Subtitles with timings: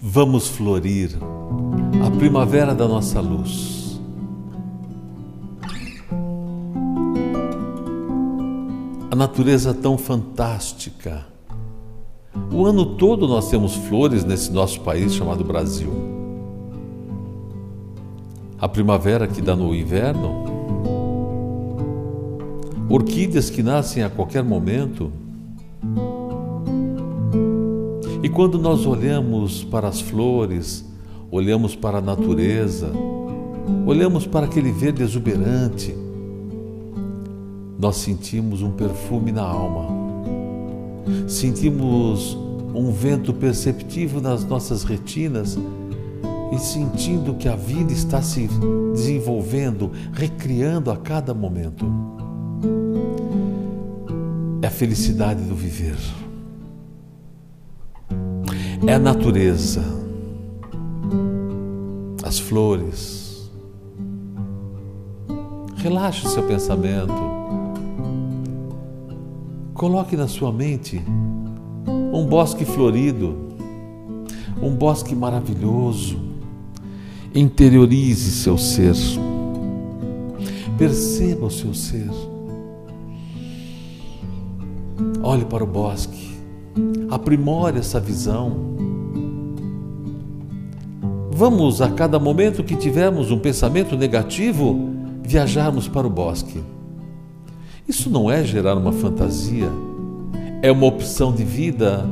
[0.00, 1.16] Vamos florir
[2.04, 4.00] a primavera da nossa luz.
[9.08, 11.24] A natureza tão fantástica.
[12.52, 15.92] O ano todo nós temos flores nesse nosso país chamado Brasil.
[18.58, 20.47] A primavera que dá no inverno,
[22.88, 25.12] orquídeas que nascem a qualquer momento
[28.20, 30.84] e quando nós olhamos para as flores,
[31.30, 32.90] olhamos para a natureza,
[33.86, 35.94] olhamos para aquele verde exuberante,
[37.78, 39.86] nós sentimos um perfume na alma,
[41.28, 42.36] sentimos
[42.74, 45.56] um vento perceptivo nas nossas retinas
[46.52, 48.48] e sentindo que a vida está se
[48.92, 51.86] desenvolvendo, recriando a cada momento.
[54.62, 55.96] É a felicidade do viver
[58.86, 59.82] é a natureza,
[62.22, 63.50] as flores.
[65.76, 67.12] Relaxe o seu pensamento.
[69.74, 71.02] Coloque na sua mente
[72.12, 73.36] um bosque florido,
[74.62, 76.18] um bosque maravilhoso.
[77.34, 78.94] Interiorize seu ser.
[80.78, 82.10] Perceba o seu ser.
[85.28, 86.38] Olhe para o bosque
[87.10, 88.76] aprimore essa visão.
[91.30, 94.90] Vamos, a cada momento que tivermos um pensamento negativo,
[95.22, 96.60] viajarmos para o bosque.
[97.86, 99.70] Isso não é gerar uma fantasia,
[100.62, 102.04] é uma opção de vida,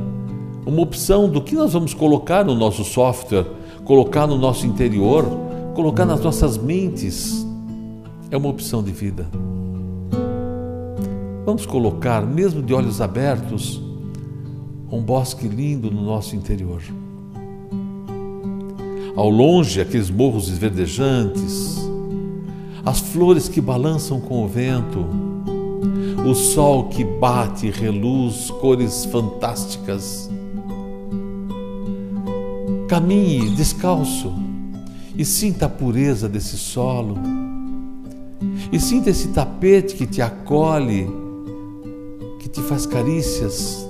[0.65, 3.45] uma opção do que nós vamos colocar no nosso software,
[3.83, 5.25] colocar no nosso interior,
[5.75, 7.45] colocar nas nossas mentes.
[8.31, 9.27] É uma opção de vida.
[11.47, 13.81] Vamos colocar, mesmo de olhos abertos,
[14.91, 16.81] um bosque lindo no nosso interior.
[19.15, 21.77] Ao longe, aqueles morros esverdejantes,
[22.85, 25.05] as flores que balançam com o vento,
[26.29, 30.29] o sol que bate e reluz cores fantásticas.
[32.89, 34.33] Caminhe descalço
[35.15, 37.17] e sinta a pureza desse solo.
[38.69, 41.07] E sinta esse tapete que te acolhe,
[42.67, 43.87] faz carícias.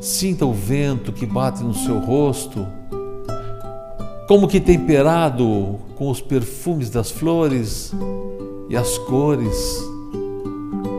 [0.00, 2.66] Sinta o vento que bate no seu rosto,
[4.26, 7.92] como que temperado com os perfumes das flores
[8.68, 9.84] e as cores,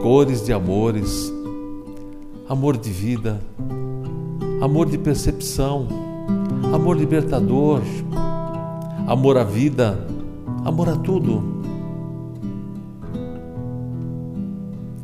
[0.02, 1.34] cores de amores,
[2.48, 3.42] amor de vida,
[4.62, 5.88] amor de percepção,
[6.74, 7.82] amor libertador,
[9.08, 10.08] amor à vida,
[10.64, 11.58] amor a tudo.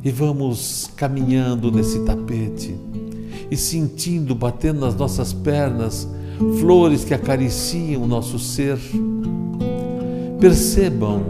[0.03, 2.75] E vamos caminhando nesse tapete
[3.49, 6.07] e sentindo, batendo nas nossas pernas,
[6.59, 8.77] flores que acariciam o nosso ser.
[10.39, 11.23] Percebam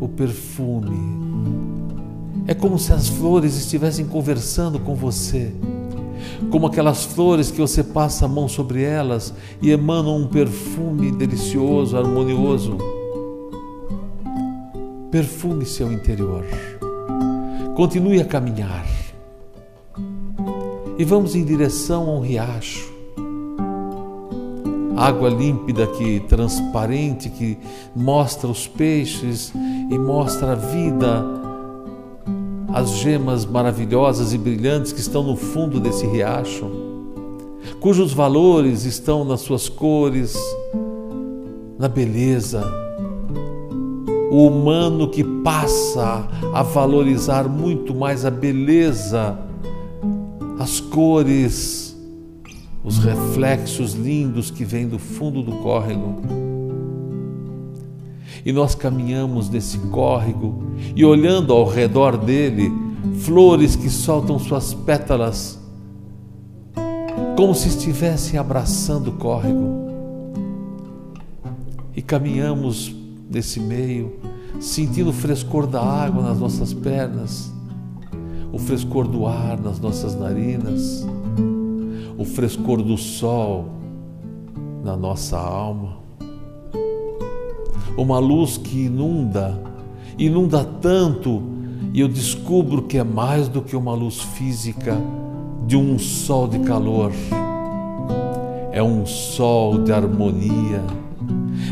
[0.00, 1.18] o perfume.
[2.46, 5.52] É como se as flores estivessem conversando com você.
[6.50, 11.96] Como aquelas flores que você passa a mão sobre elas e emanam um perfume delicioso,
[11.96, 12.78] harmonioso.
[15.10, 16.44] Perfume seu interior.
[17.78, 18.84] Continue a caminhar
[20.98, 22.92] e vamos em direção a um riacho.
[24.96, 27.56] Água límpida que transparente que
[27.94, 31.24] mostra os peixes e mostra a vida,
[32.74, 36.68] as gemas maravilhosas e brilhantes que estão no fundo desse riacho,
[37.78, 40.36] cujos valores estão nas suas cores,
[41.78, 42.87] na beleza.
[44.30, 49.38] O humano que passa a valorizar muito mais a beleza
[50.58, 51.96] as cores,
[52.82, 56.20] os reflexos lindos que vêm do fundo do córrego.
[58.44, 60.64] E nós caminhamos nesse córrego
[60.96, 62.72] e olhando ao redor dele,
[63.20, 65.58] flores que soltam suas pétalas,
[67.36, 69.86] como se estivessem abraçando o córrego.
[71.94, 72.94] E caminhamos
[73.30, 74.16] nesse meio,
[74.60, 77.52] sentindo o frescor da água nas nossas pernas
[78.52, 81.06] o frescor do ar nas nossas narinas,
[82.16, 83.66] o frescor do sol
[84.82, 85.98] na nossa alma,
[87.96, 89.60] uma luz que inunda,
[90.18, 91.42] inunda tanto,
[91.92, 94.96] e eu descubro que é mais do que uma luz física
[95.66, 97.12] de um sol de calor.
[98.72, 100.82] É um sol de harmonia,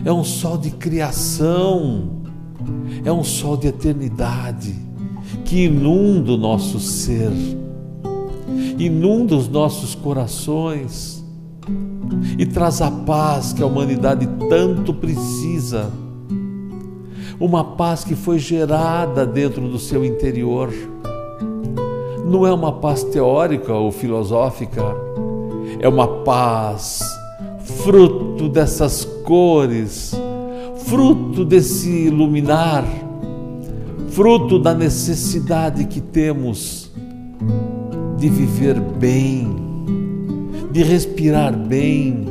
[0.07, 2.23] é um sol de criação,
[3.05, 4.73] é um sol de eternidade
[5.45, 7.33] que inunda o nosso ser,
[8.79, 11.25] inunda os nossos corações
[12.39, 15.91] e traz a paz que a humanidade tanto precisa.
[17.41, 20.73] Uma paz que foi gerada dentro do seu interior.
[22.25, 24.85] Não é uma paz teórica ou filosófica,
[25.81, 27.01] é uma paz
[27.83, 30.15] fruto dessas cores,
[30.85, 32.85] fruto desse iluminar,
[34.11, 36.93] fruto da necessidade que temos
[38.17, 39.53] de viver bem,
[40.71, 42.25] de respirar bem,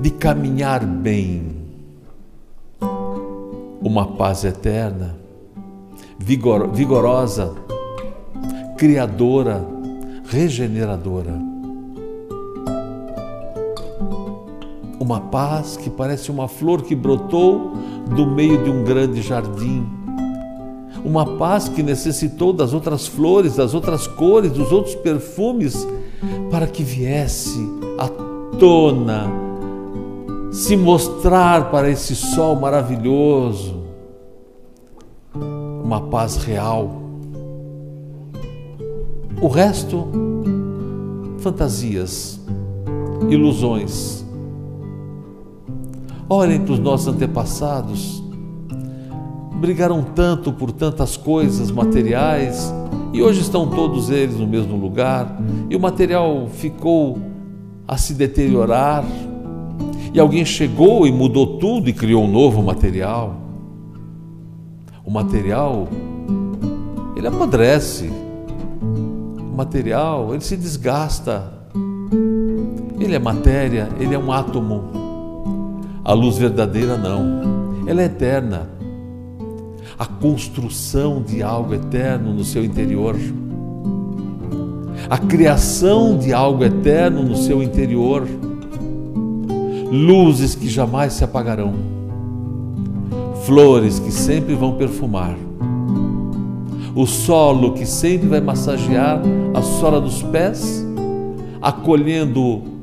[0.00, 1.54] de caminhar bem.
[3.82, 5.14] Uma paz eterna,
[6.18, 7.54] vigor, vigorosa,
[8.78, 9.62] criadora,
[10.24, 11.53] regeneradora.
[15.04, 17.72] Uma paz que parece uma flor que brotou
[18.16, 19.86] do meio de um grande jardim.
[21.04, 25.86] Uma paz que necessitou das outras flores, das outras cores, dos outros perfumes,
[26.50, 27.60] para que viesse
[27.98, 28.08] à
[28.58, 29.30] tona,
[30.50, 33.84] se mostrar para esse sol maravilhoso.
[35.84, 37.02] Uma paz real.
[39.38, 40.08] O resto,
[41.40, 42.40] fantasias,
[43.28, 44.23] ilusões
[46.28, 48.22] Olhem para os nossos antepassados.
[49.56, 52.72] Brigaram tanto por tantas coisas materiais
[53.12, 55.40] e hoje estão todos eles no mesmo lugar
[55.70, 57.18] e o material ficou
[57.86, 59.04] a se deteriorar.
[60.12, 63.36] E alguém chegou e mudou tudo e criou um novo material.
[65.04, 65.88] O material,
[67.16, 68.10] ele apodrece.
[68.80, 71.52] O material, ele se desgasta.
[72.98, 75.03] Ele é matéria, ele é um átomo.
[76.04, 78.68] A luz verdadeira não, ela é eterna.
[79.98, 83.16] A construção de algo eterno no seu interior,
[85.08, 88.28] a criação de algo eterno no seu interior,
[89.90, 91.72] luzes que jamais se apagarão,
[93.46, 95.36] flores que sempre vão perfumar,
[96.94, 99.22] o solo que sempre vai massagear
[99.54, 100.84] a sola dos pés,
[101.62, 102.73] acolhendo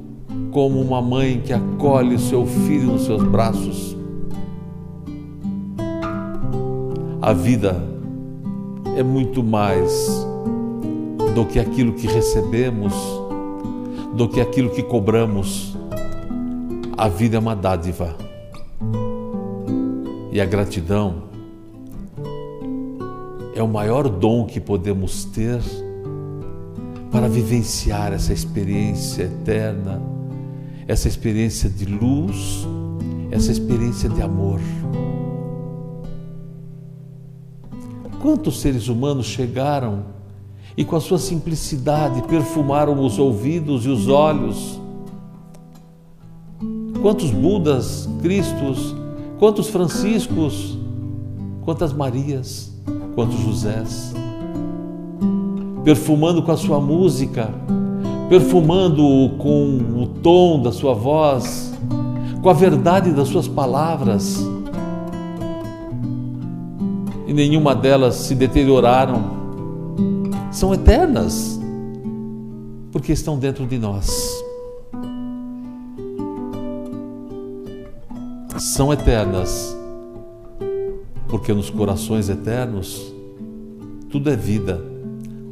[0.52, 3.96] como uma mãe que acolhe seu filho nos seus braços.
[7.22, 7.82] A vida
[8.98, 10.10] é muito mais
[11.34, 12.94] do que aquilo que recebemos,
[14.14, 15.78] do que aquilo que cobramos.
[16.98, 18.16] A vida é uma dádiva.
[20.32, 21.24] E a gratidão
[23.56, 25.62] é o maior dom que podemos ter
[27.10, 30.21] para vivenciar essa experiência eterna
[30.92, 32.68] essa experiência de luz,
[33.32, 34.60] essa experiência de amor.
[38.22, 40.04] Quantos seres humanos chegaram
[40.76, 44.82] e, com a sua simplicidade, perfumaram os ouvidos e os olhos?
[47.02, 48.94] Quantos Budas, Cristos,
[49.40, 50.78] quantos Franciscos,
[51.64, 52.70] quantas Marias,
[53.16, 54.14] quantos Josés,
[55.86, 57.50] perfumando com a sua música,
[58.32, 61.74] perfumando-o com o tom da sua voz,
[62.42, 64.40] com a verdade das suas palavras.
[67.28, 69.22] E nenhuma delas se deterioraram.
[70.50, 71.60] São eternas,
[72.94, 74.42] porque estão dentro de nós.
[78.58, 79.78] São eternas,
[81.28, 83.14] porque nos corações eternos
[84.10, 84.82] tudo é vida,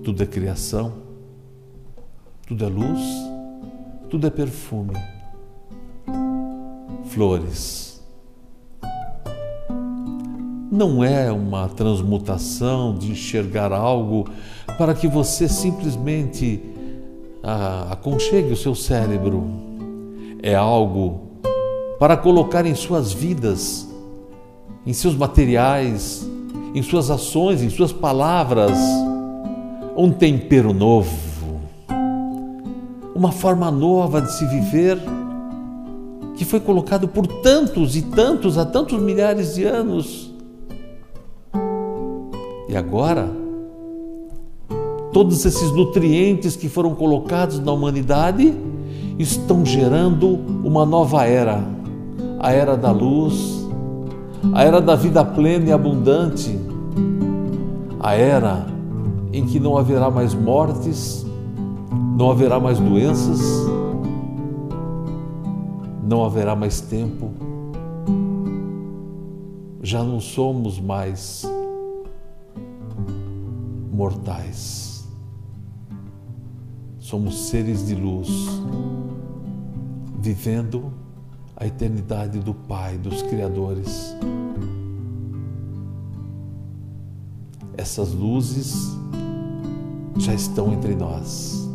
[0.01, 1.08] tudo é criação
[2.49, 3.01] tudo é luz,
[4.09, 4.95] tudo é perfume,
[7.05, 8.01] flores.
[10.71, 14.27] Não é uma transmutação de enxergar algo
[14.79, 16.59] para que você simplesmente
[17.43, 19.43] ah, aconchegue o seu cérebro.
[20.41, 21.29] É algo
[21.99, 23.87] para colocar em suas vidas,
[24.87, 26.27] em seus materiais,
[26.73, 28.75] em suas ações, em suas palavras,
[29.95, 31.28] um tempero novo
[33.19, 34.97] uma forma nova de se viver
[36.37, 40.33] que foi colocado por tantos e tantos, há tantos milhares de anos.
[42.69, 43.29] E agora,
[45.11, 48.53] todos esses nutrientes que foram colocados na humanidade
[49.17, 51.61] estão gerando uma nova era,
[52.39, 53.67] a era da luz,
[54.53, 56.57] a era da vida plena e abundante,
[57.99, 58.65] a era
[59.33, 61.25] em que não haverá mais mortes,
[62.19, 63.39] não haverá mais doenças,
[66.03, 67.31] não haverá mais tempo,
[69.81, 71.49] já não somos mais
[73.93, 75.07] mortais.
[76.99, 78.27] Somos seres de luz,
[80.19, 80.91] vivendo
[81.55, 84.13] a eternidade do Pai, dos Criadores.
[87.77, 88.93] Essas luzes
[90.17, 91.68] já estão entre nós.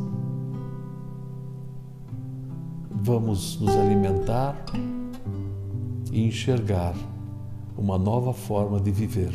[3.07, 4.57] Vamos nos alimentar
[6.11, 6.95] e enxergar
[7.77, 9.31] uma nova forma de viver.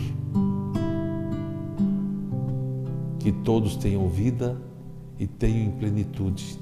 [3.20, 4.60] Que todos tenham vida
[5.20, 6.60] e tenham em plenitude.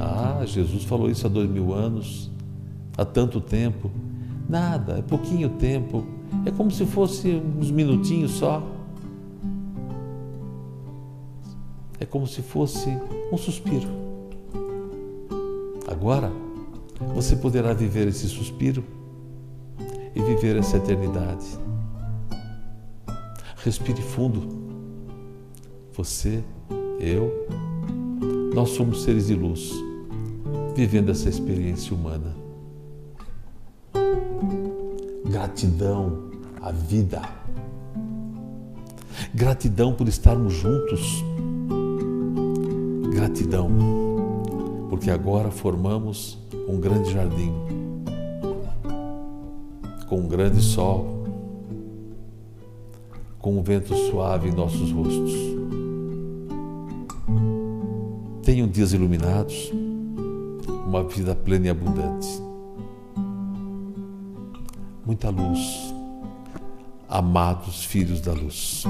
[0.00, 2.30] Ah, Jesus falou isso há dois mil anos,
[2.96, 3.90] há tanto tempo.
[4.48, 6.06] Nada, é pouquinho tempo.
[6.46, 7.28] É como se fosse
[7.60, 8.66] uns minutinhos só.
[12.00, 12.88] É como se fosse
[13.30, 14.11] um suspiro.
[16.02, 16.32] Agora,
[17.14, 18.82] você poderá viver esse suspiro
[20.12, 21.46] e viver essa eternidade.
[23.62, 24.48] Respire fundo.
[25.92, 26.42] Você,
[26.98, 27.46] eu,
[28.52, 29.70] nós somos seres de luz,
[30.74, 32.34] vivendo essa experiência humana.
[35.24, 36.30] Gratidão
[36.60, 37.22] à vida.
[39.32, 41.22] Gratidão por estarmos juntos.
[43.14, 43.70] Gratidão,
[45.02, 47.52] porque agora formamos um grande jardim
[50.08, 51.24] com um grande sol,
[53.36, 55.32] com um vento suave em nossos rostos.
[58.44, 59.72] Tenham dias iluminados,
[60.86, 62.28] uma vida plena e abundante.
[65.04, 65.92] Muita luz,
[67.08, 68.84] amados filhos da luz.